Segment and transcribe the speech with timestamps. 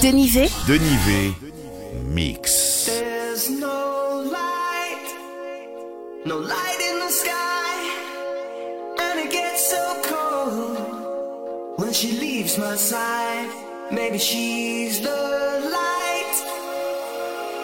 [0.00, 0.50] Denivé.
[0.66, 1.34] Denivé
[2.04, 2.86] Mix.
[2.86, 5.08] There's no light,
[6.26, 7.76] no light in the sky,
[9.00, 13.48] and it gets so cold when she leaves my side.
[13.90, 15.08] Maybe she's the
[15.72, 16.36] light,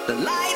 [0.07, 0.52] the light.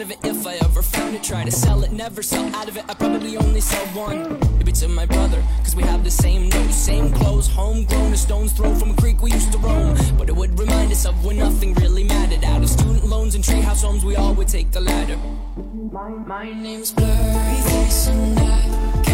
[0.00, 1.22] out of it if I ever found it.
[1.22, 2.84] Try to sell it, never sell out of it.
[2.88, 4.38] I probably only sell one.
[4.56, 7.48] Maybe to my brother, cause we have the same nose, same clothes.
[7.48, 9.96] Homegrown, a stone's throw from a creek we used to roam.
[10.16, 12.44] But it would remind us of when nothing really mattered.
[12.44, 15.18] Out of student loans and treehouse homes, we all would take the ladder.
[15.92, 19.09] My, my name's Blurryface and I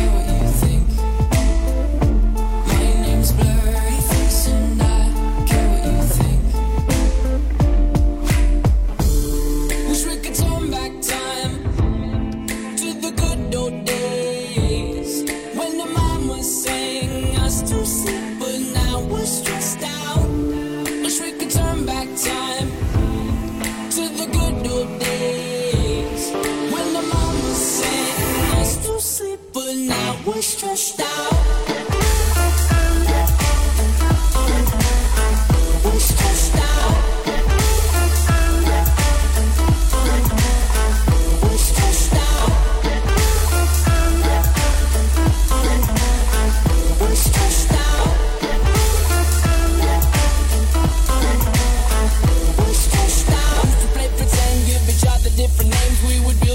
[55.46, 56.45] different names we would be.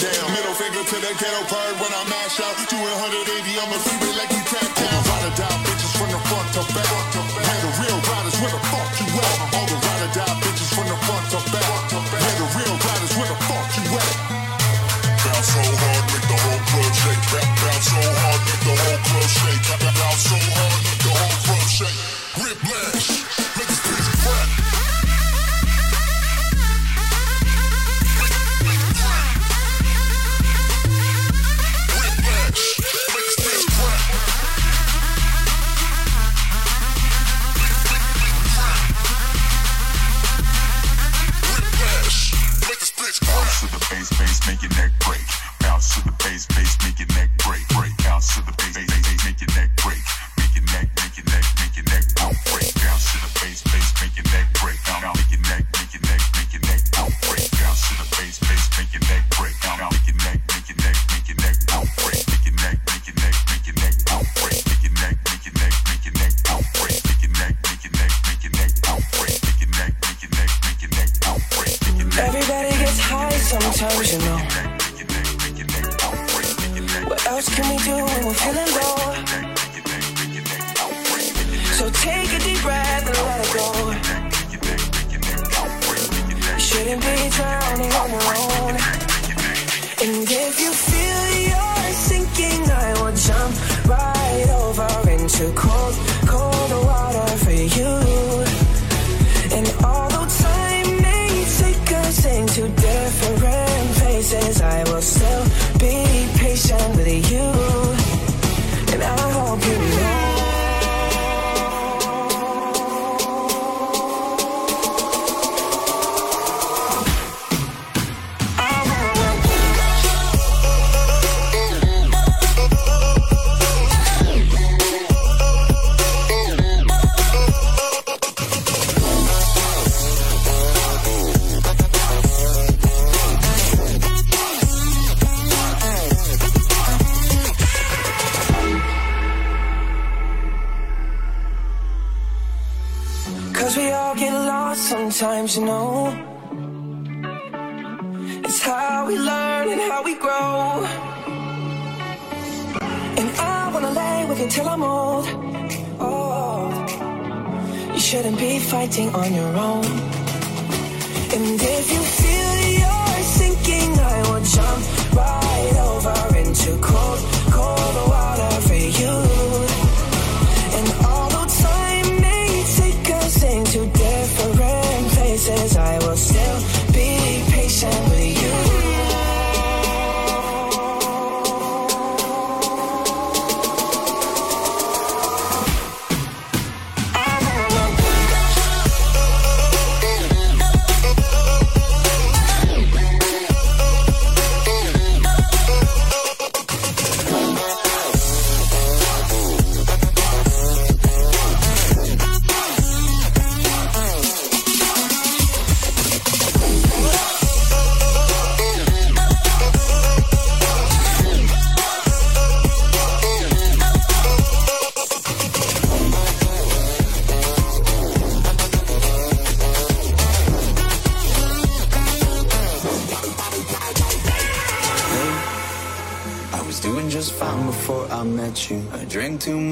[0.00, 0.26] down.
[0.32, 2.56] Middle finger to the ghetto bird when I mash out.
[2.68, 5.00] Do 180, I'ma flip it like you tap down.
[5.08, 6.88] Ride or die, bitches from the front to back.
[7.44, 7.95] Had a real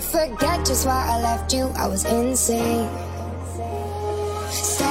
[0.00, 1.68] I forget just why I left you.
[1.76, 2.88] I was insane.
[4.48, 4.86] Stay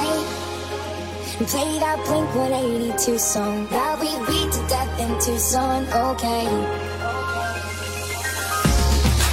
[1.36, 5.82] and play that Blink 182 song that we beat to death in Tucson.
[5.88, 6.46] Okay.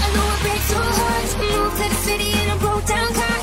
[0.01, 3.36] I know it breaks your heart move to the city in a broke down car.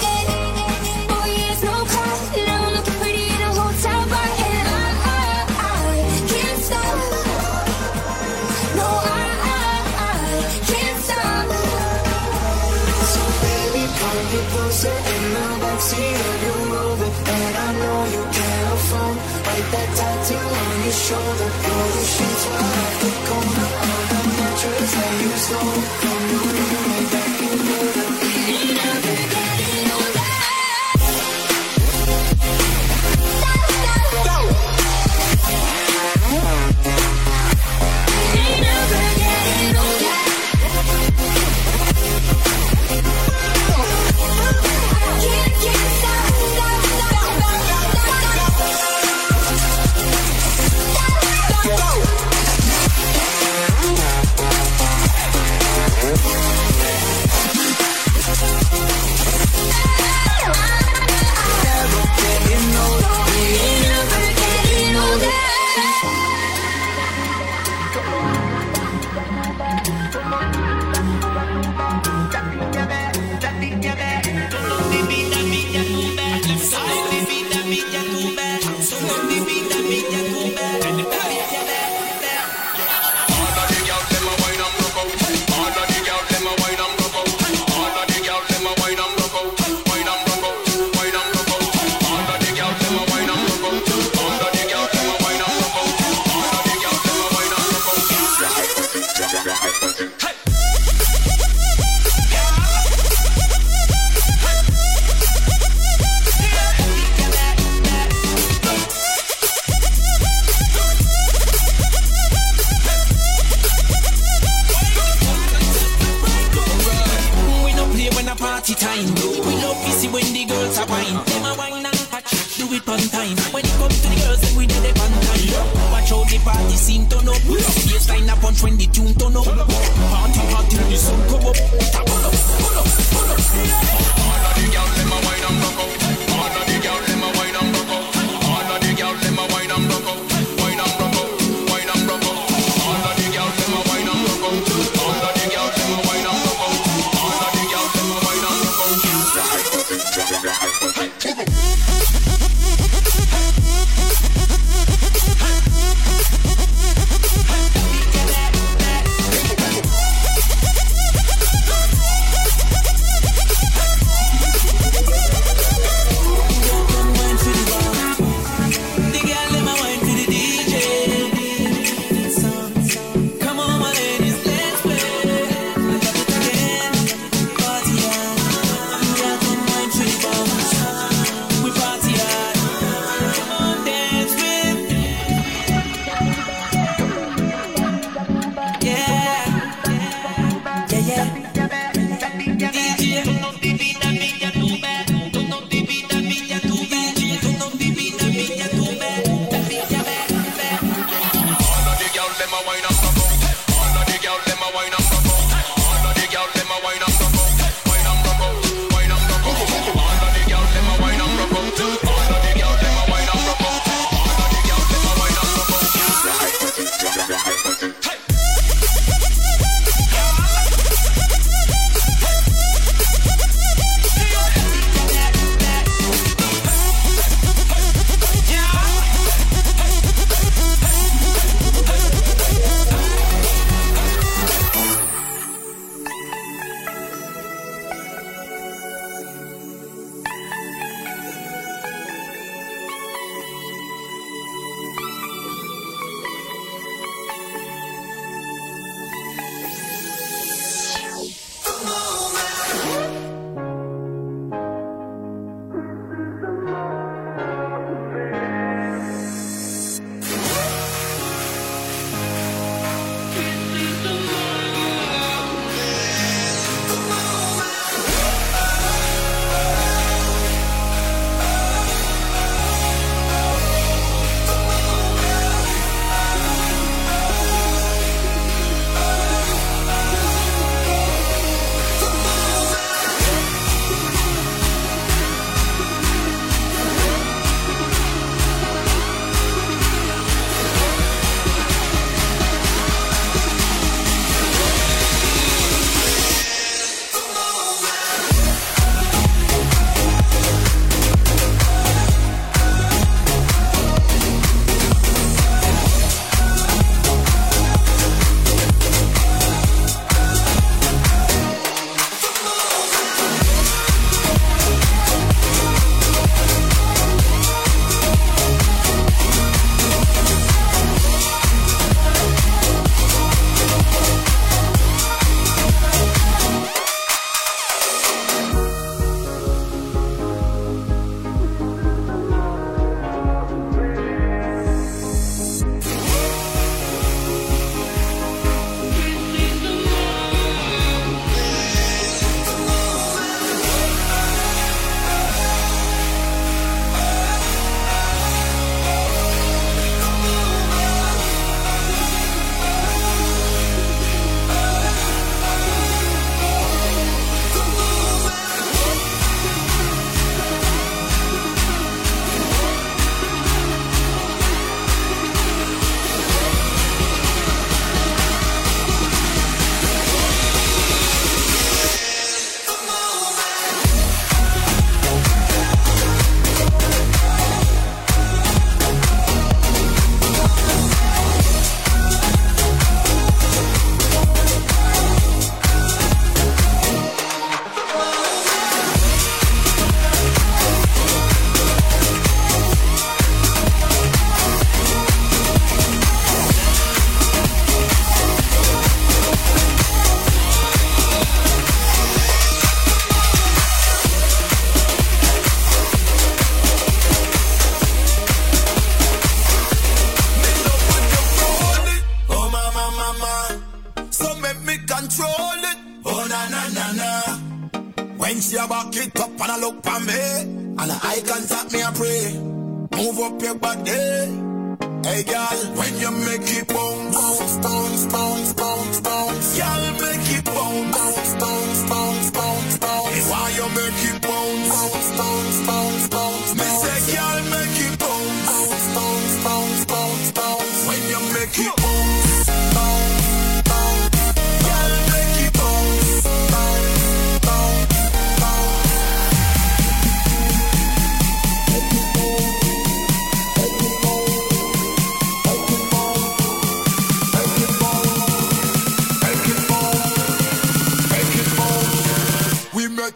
[20.94, 25.22] Tattoo on your shoulder Throw the sheets right off the corner of the mattress that
[25.22, 27.23] you stole From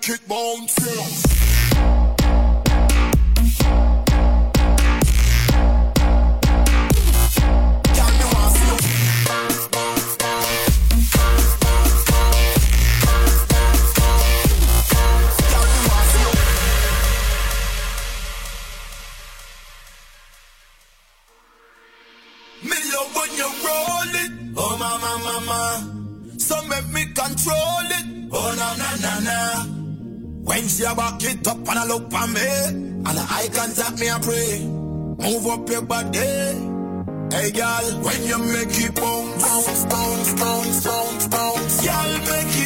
[0.08, 1.27] kick my own.
[35.50, 36.18] up your body.
[37.30, 42.57] Hey, girl, when you make it bounce, bounce, bounce, bounce, bounce, bounce, girl, make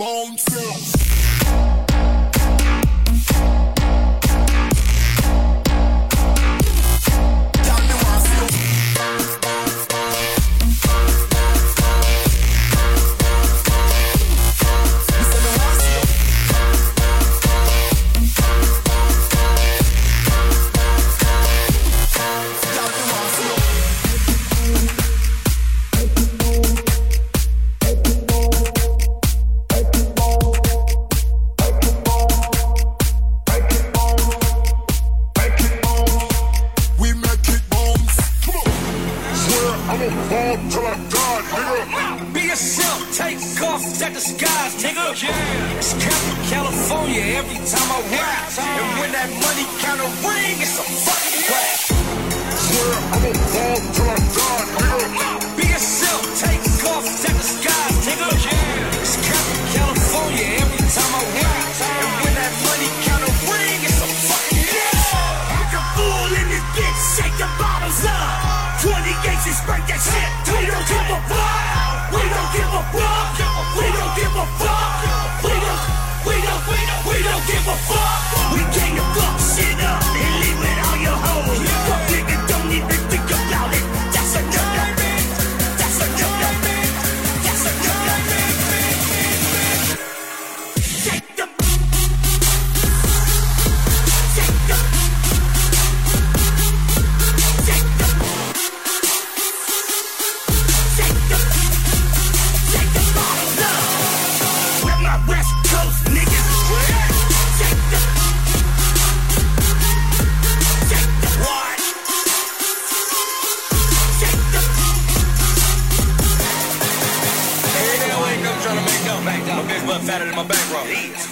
[0.00, 0.49] bones.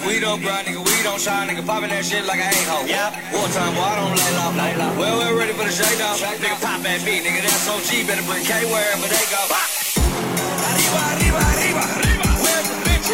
[0.09, 2.80] we don't grind, nigga, we don't shine, nigga, popping that shit like I ain't ho.
[2.88, 3.12] Yeah.
[3.28, 4.96] Wartime, boy, I don't lay low.
[4.96, 6.16] Well, we're ready for the shade down.
[6.16, 9.36] Nigga, pop at me, nigga, that's OG, better bring K wherever they go.
[9.44, 12.24] Arriba, arriba, arriba, arriba.
[12.40, 13.04] Where's the bitch?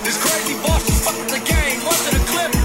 [0.00, 1.84] This crazy boss just fucked the game.
[1.84, 2.56] The clip?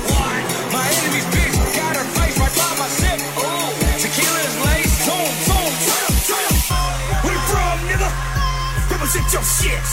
[0.72, 3.20] My enemy's bitch got her face right by my sip.
[3.44, 5.04] Oh, tequila is laced.
[7.28, 8.08] Where you from, nigga?
[8.88, 9.88] Represent your shit.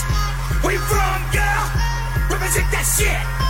[0.63, 1.63] Where you from, girl?
[2.31, 3.46] Represent that shit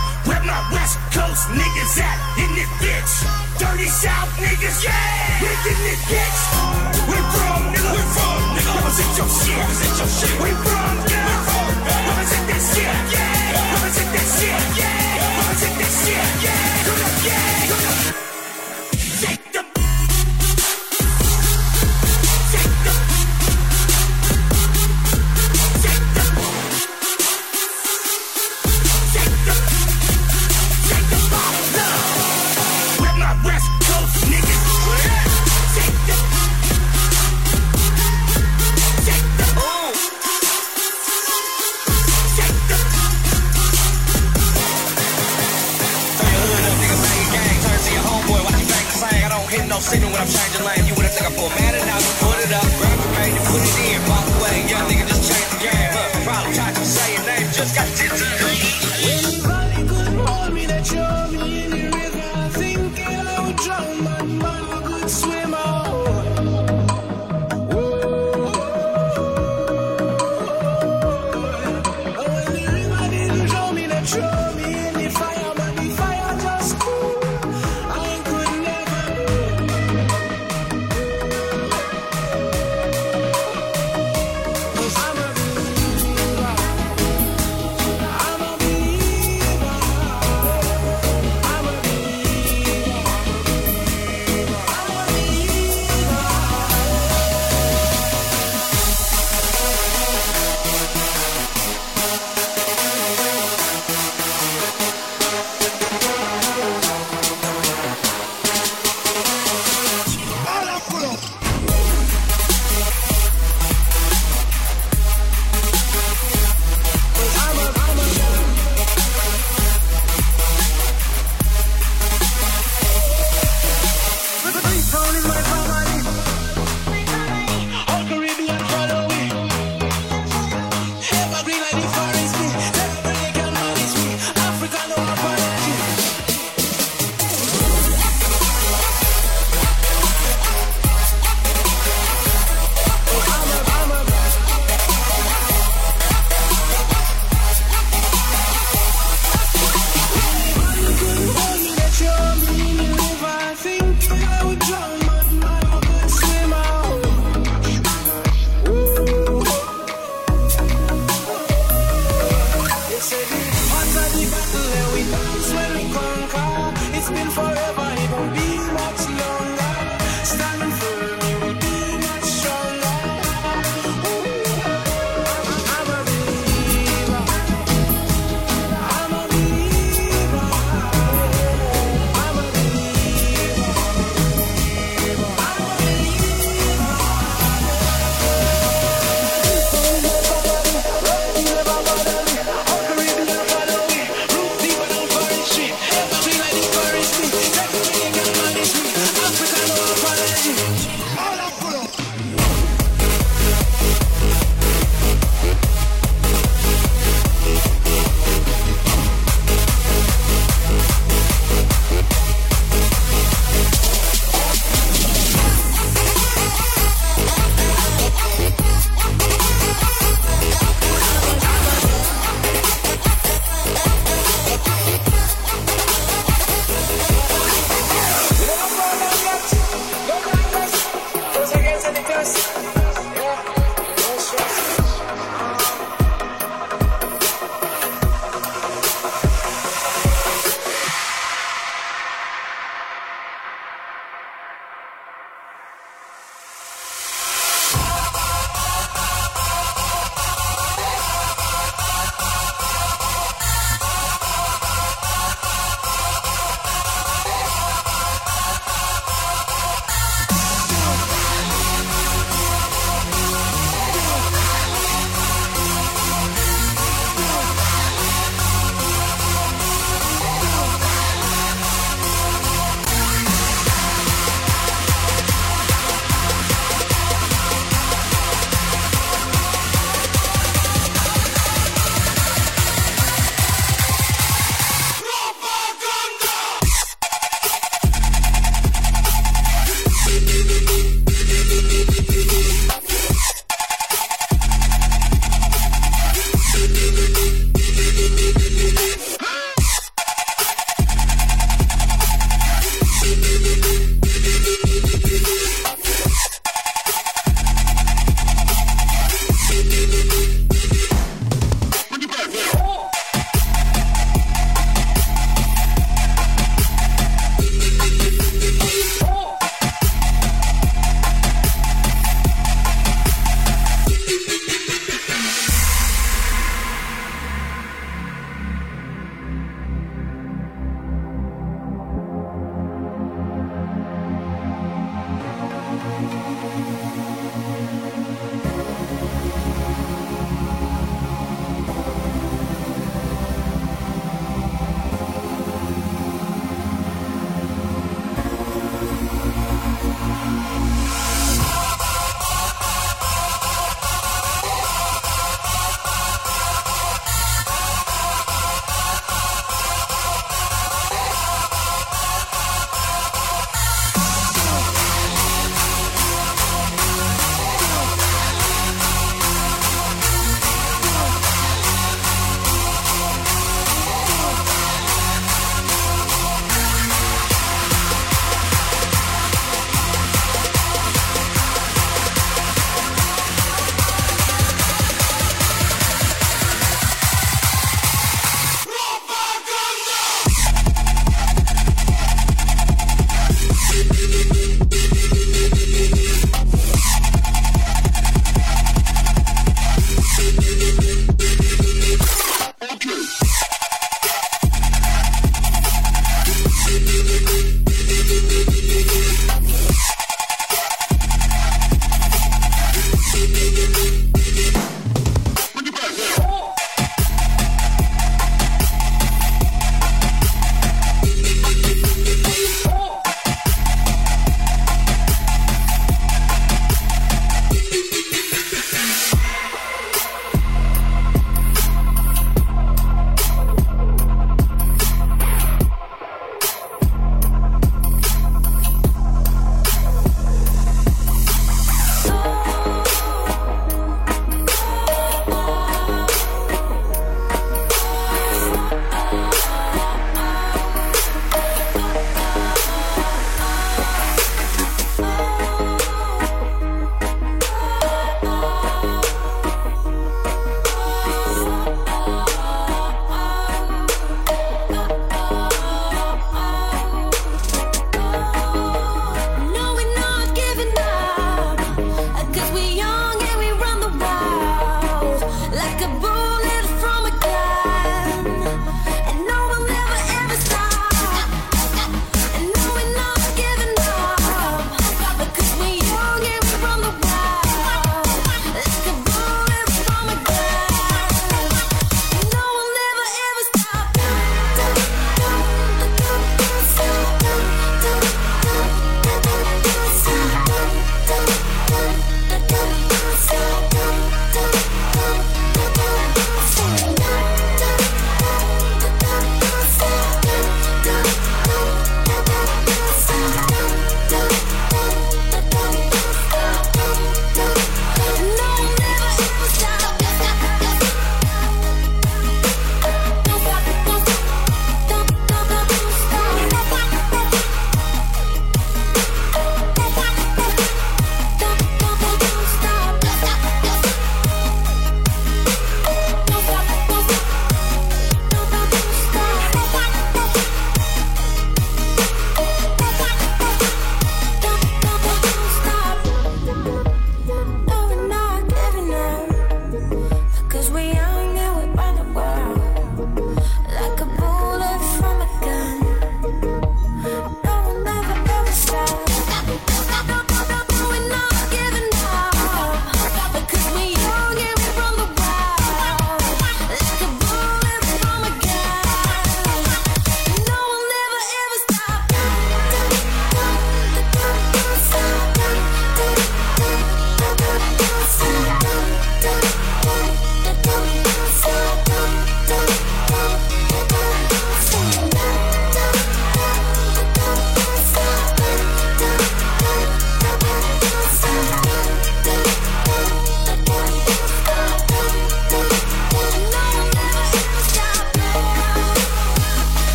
[0.48, 3.12] my West Coast niggas at in this bitch.
[3.60, 5.44] Dirty South niggas, yeah.
[5.44, 6.40] We in this bitch.
[7.04, 7.90] We from nigga.
[7.92, 8.72] We from nigga.
[8.80, 9.56] Represent your shit.
[9.60, 10.34] Represent your shit.
[10.40, 11.20] We from nigga.
[11.28, 12.08] We from nigga.
[12.08, 13.72] Represent that shit, yeah.
[13.76, 15.36] Represent this shit, yeah.
[15.38, 16.67] Represent that shit, yeah.
[50.18, 50.77] I'm changing lanes.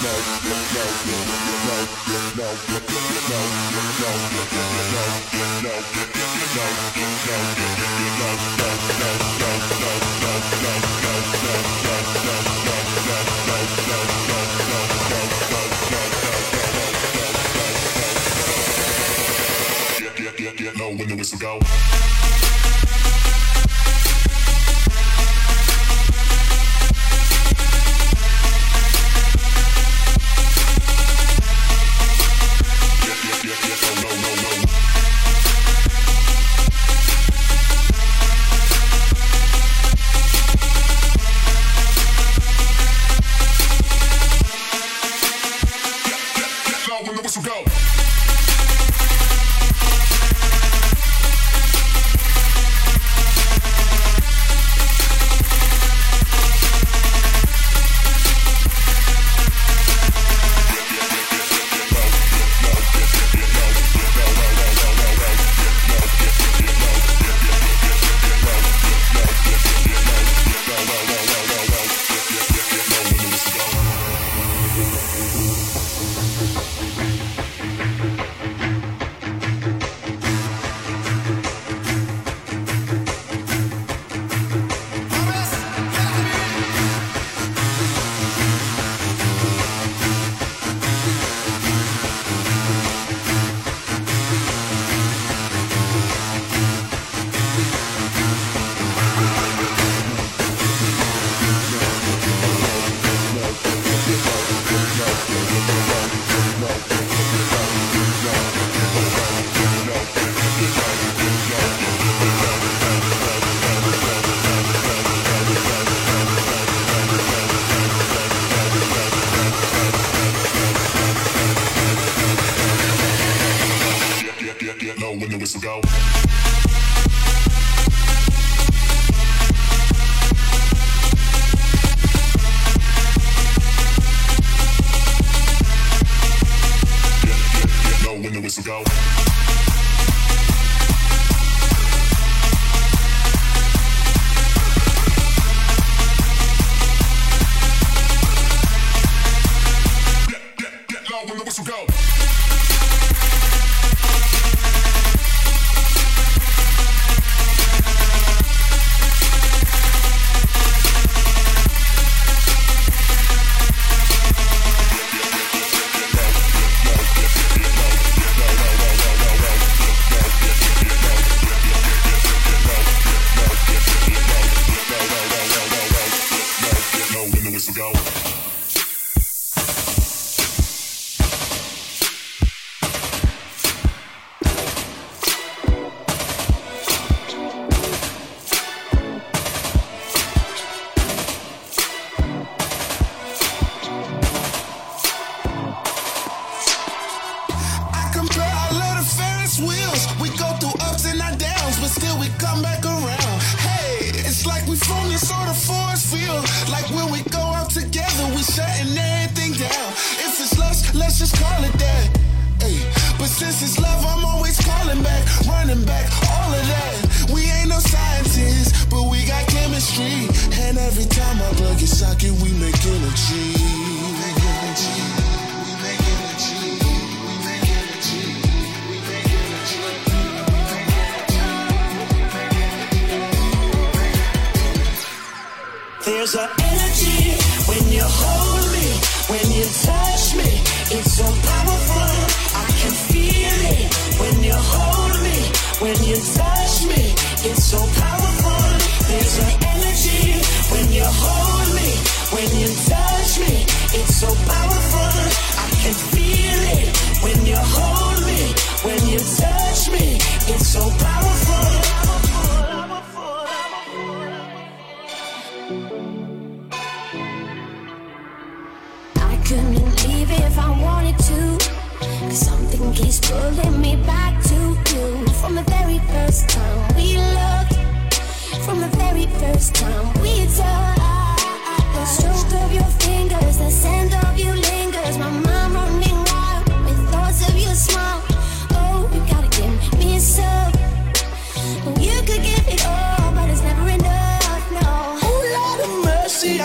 [0.00, 0.08] Get,
[20.16, 21.60] get, get, get low when the whistle go.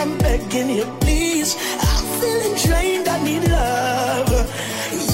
[0.05, 1.55] I'm begging you, please.
[1.81, 4.29] I'm feeling drained, I need love.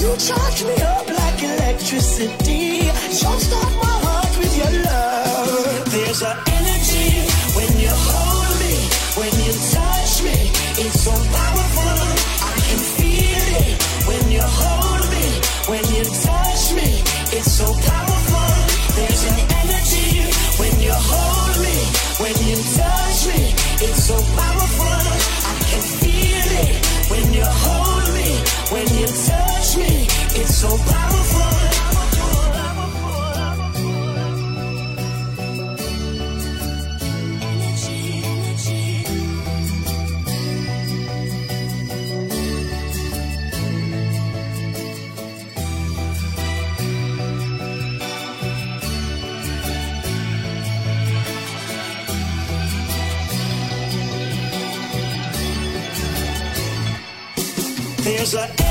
[0.00, 2.90] You charge me up like electricity.
[3.20, 5.90] Jumpstart my heart with your love.
[5.92, 7.24] There's an energy
[7.56, 8.76] when you hold me,
[9.16, 10.52] when you touch me.
[10.84, 12.21] It's so powerful.
[58.32, 58.61] There's an